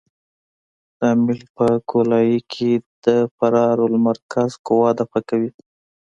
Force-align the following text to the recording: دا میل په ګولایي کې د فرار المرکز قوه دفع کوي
دا 0.99 1.09
میل 1.25 1.41
په 1.55 1.65
ګولایي 1.89 2.39
کې 2.51 2.71
د 3.05 3.07
فرار 3.35 3.77
المرکز 3.87 4.51
قوه 4.67 4.89
دفع 4.99 5.19
کوي 5.29 5.49